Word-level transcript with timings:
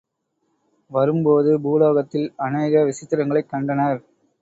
வரும்போது 0.91 1.61
பூலோகத்தில் 1.61 2.27
அநேக 2.39 2.83
விசித்திரங்களைக் 2.83 3.49
கண்டனர். 3.49 4.01